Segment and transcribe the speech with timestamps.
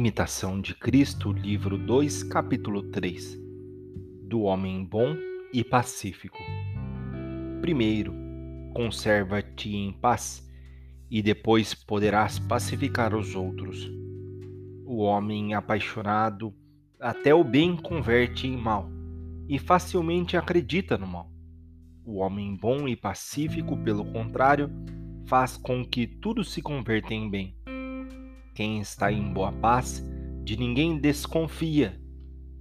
[0.00, 3.38] Imitação de Cristo, livro 2, capítulo 3
[4.22, 5.14] Do homem bom
[5.52, 6.38] e pacífico.
[7.60, 8.14] Primeiro,
[8.72, 10.50] conserva-te em paz,
[11.10, 13.92] e depois poderás pacificar os outros.
[14.86, 16.54] O homem apaixonado
[16.98, 18.88] até o bem converte em mal,
[19.50, 21.30] e facilmente acredita no mal.
[22.06, 24.70] O homem bom e pacífico, pelo contrário,
[25.26, 27.59] faz com que tudo se converta em bem
[28.60, 30.06] quem está em boa paz,
[30.44, 31.98] de ninguém desconfia.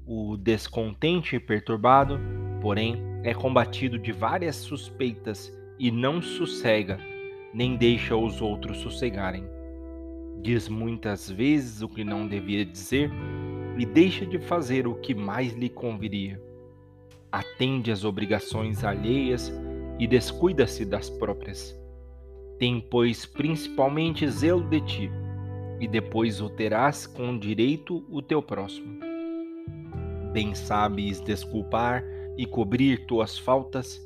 [0.06, 2.18] O descontente e perturbado,
[2.62, 6.98] porém, é combatido de várias suspeitas e não sossega,
[7.54, 9.44] nem deixa os outros sossegarem.
[10.42, 13.12] Diz muitas vezes o que não devia dizer
[13.78, 16.42] e deixa de fazer o que mais lhe conviria.
[17.30, 19.52] Atende às obrigações alheias
[20.00, 21.78] e descuida-se das próprias.
[22.58, 25.12] Tem, pois, principalmente zelo de ti
[25.80, 29.00] e depois o terás com direito o teu próximo.
[30.34, 32.04] Bem sabes desculpar
[32.38, 34.06] e cobrir tuas faltas,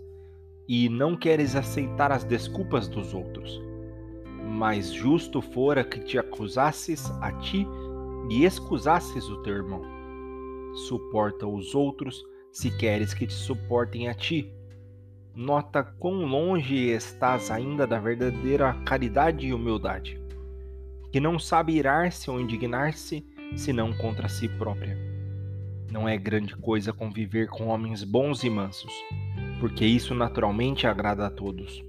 [0.68, 3.62] e não queres aceitar as desculpas dos outros.
[4.46, 7.68] Mas justo fora que te acusasses a ti
[8.30, 9.82] e excusasses o teu irmão.
[10.88, 14.50] Suporta os outros se queres que te suportem a ti.
[15.36, 20.23] Nota quão longe estás ainda da verdadeira caridade e humildade
[21.14, 23.24] que não sabe irar-se ou indignar-se
[23.56, 24.98] senão contra si própria.
[25.92, 28.92] Não é grande coisa conviver com homens bons e mansos,
[29.60, 31.86] porque isso naturalmente agrada a todos.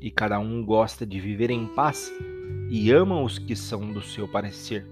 [0.00, 2.12] E cada um gosta de viver em paz
[2.68, 4.84] e ama os que são do seu parecer.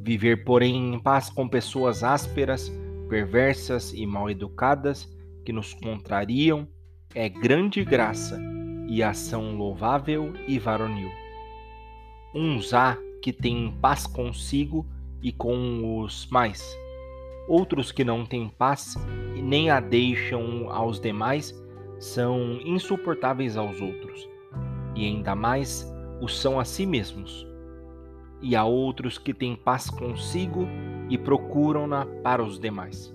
[0.00, 2.68] Viver, porém, em paz com pessoas ásperas,
[3.08, 5.08] perversas e mal educadas
[5.44, 6.66] que nos contrariam
[7.14, 8.40] é grande graça
[8.88, 11.21] e ação louvável e varonil
[12.34, 14.86] uns há que têm paz consigo
[15.22, 16.76] e com os mais,
[17.46, 18.96] outros que não têm paz
[19.36, 21.54] e nem a deixam aos demais
[21.98, 24.28] são insuportáveis aos outros,
[24.96, 25.86] e ainda mais
[26.20, 27.46] o são a si mesmos.
[28.40, 30.66] E há outros que têm paz consigo
[31.08, 33.14] e procuram-na para os demais.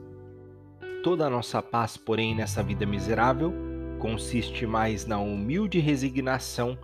[1.03, 3.53] Toda a nossa paz, porém, nessa vida miserável,
[3.99, 6.77] consiste mais na humilde resignação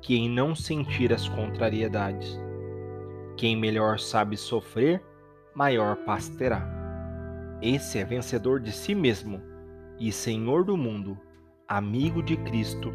[0.00, 2.38] que em não sentir as contrariedades.
[3.36, 5.02] Quem melhor sabe sofrer,
[5.54, 6.68] maior paz terá.
[7.62, 9.40] Esse é vencedor de si mesmo
[9.98, 11.18] e senhor do mundo,
[11.68, 12.92] amigo de Cristo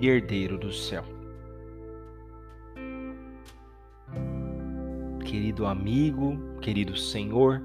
[0.00, 1.04] e herdeiro do céu.
[5.24, 7.60] Querido amigo, querido Senhor,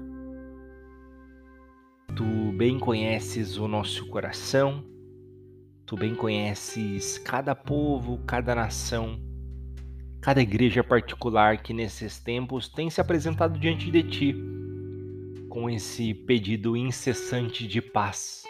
[2.16, 4.84] tu bem conheces o nosso coração
[5.90, 9.18] Tu bem conheces cada povo, cada nação,
[10.20, 14.36] cada igreja particular que nesses tempos tem se apresentado diante de ti
[15.48, 18.44] com esse pedido incessante de paz.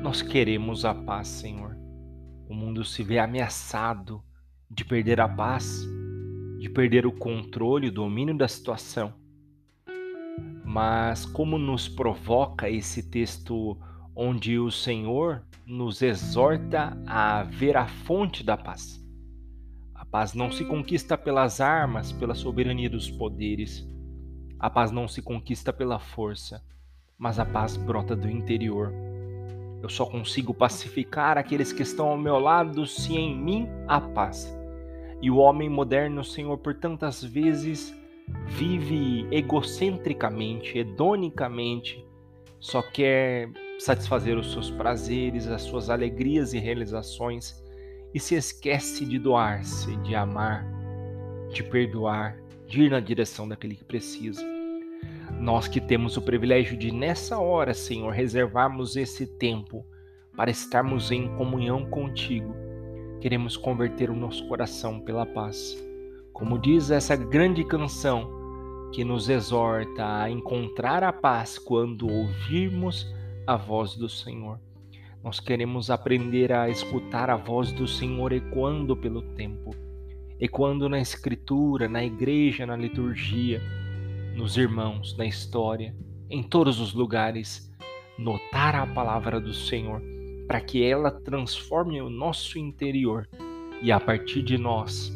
[0.00, 1.76] Nós queremos a paz, Senhor.
[2.48, 4.22] O mundo se vê ameaçado
[4.70, 5.84] de perder a paz,
[6.60, 9.12] de perder o controle, o domínio da situação.
[10.64, 13.76] Mas como nos provoca esse texto
[14.14, 19.02] onde o Senhor nos exorta a ver a fonte da paz.
[19.94, 23.86] A paz não se conquista pelas armas, pela soberania dos poderes.
[24.58, 26.62] A paz não se conquista pela força,
[27.18, 28.92] mas a paz brota do interior.
[29.82, 34.54] Eu só consigo pacificar aqueles que estão ao meu lado se em mim há paz.
[35.20, 37.94] E o homem moderno, Senhor, por tantas vezes
[38.46, 42.04] vive egocentricamente, hedonicamente,
[42.58, 43.50] só quer
[43.84, 47.62] satisfazer os seus prazeres, as suas alegrias e realizações
[48.14, 50.66] e se esquece de doar-se, de amar,
[51.52, 54.42] de perdoar, de ir na direção daquele que precisa.
[55.38, 59.84] Nós que temos o privilégio de, nessa hora, Senhor, reservarmos esse tempo
[60.34, 62.54] para estarmos em comunhão contigo,
[63.20, 65.76] queremos converter o nosso coração pela paz.
[66.32, 68.30] Como diz essa grande canção
[68.94, 73.12] que nos exorta a encontrar a paz quando ouvirmos
[73.46, 74.58] a voz do Senhor.
[75.22, 79.70] Nós queremos aprender a escutar a voz do Senhor ecoando pelo tempo,
[80.38, 83.60] ecoando na Escritura, na igreja, na liturgia,
[84.34, 85.94] nos irmãos, na história,
[86.28, 87.70] em todos os lugares.
[88.18, 90.00] Notar a palavra do Senhor
[90.46, 93.28] para que ela transforme o nosso interior
[93.82, 95.12] e a partir de nós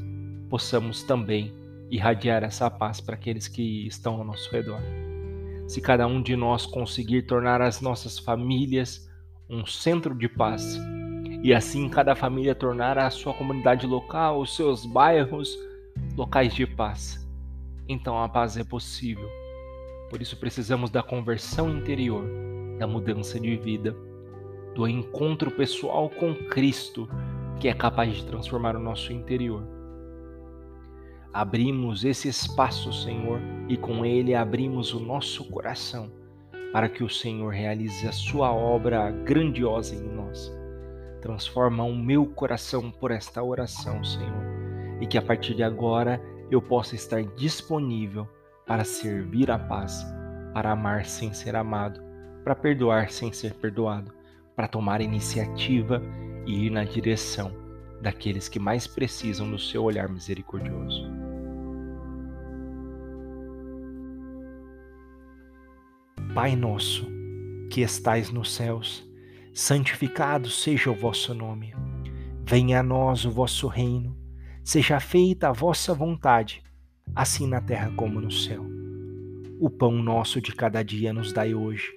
[0.51, 1.55] possamos também
[1.91, 4.81] irradiar essa paz para aqueles que estão ao nosso redor
[5.69, 9.07] se cada um de nós conseguir tornar as nossas famílias
[9.51, 10.81] um centro de paz
[11.43, 15.57] e assim cada família tornar a sua comunidade local, os seus bairros
[16.17, 17.29] locais de paz.
[17.87, 19.29] então a paz é possível.
[20.09, 22.25] Por isso precisamos da conversão interior,
[22.79, 23.95] da mudança de vida,
[24.75, 27.07] do encontro pessoal com Cristo,
[27.61, 29.78] que é capaz de transformar o nosso interior.
[31.33, 36.11] Abrimos esse espaço, Senhor, e com ele abrimos o nosso coração
[36.73, 40.53] para que o Senhor realize a sua obra grandiosa em nós.
[41.21, 44.45] Transforma o meu coração por esta oração, Senhor,
[45.01, 46.21] e que a partir de agora
[46.51, 48.27] eu possa estar disponível
[48.67, 50.05] para servir a paz,
[50.55, 52.01] para amar sem ser amado,
[52.43, 54.13] para perdoar sem ser perdoado,
[54.57, 56.03] para tomar iniciativa
[56.47, 57.68] e ir na direção
[58.01, 61.05] daqueles que mais precisam do seu olhar misericordioso.
[66.35, 67.07] Pai nosso,
[67.71, 69.05] que estais nos céus,
[69.53, 71.75] santificado seja o vosso nome.
[72.45, 74.17] Venha a nós o vosso reino,
[74.63, 76.63] seja feita a vossa vontade,
[77.15, 78.65] assim na terra como no céu.
[79.61, 81.93] O pão nosso de cada dia nos dai hoje.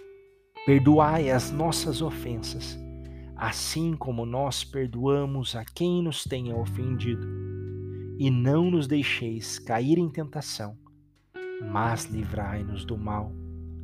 [0.65, 2.77] Perdoai as nossas ofensas,
[3.41, 7.27] assim como nós perdoamos a quem nos tenha ofendido.
[8.19, 10.77] E não nos deixeis cair em tentação,
[11.71, 13.31] mas livrai-nos do mal.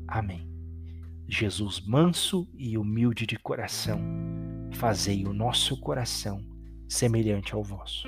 [0.07, 0.47] Amém.
[1.27, 3.99] Jesus manso e humilde de coração,
[4.73, 6.39] fazei o nosso coração
[6.87, 8.07] semelhante ao vosso.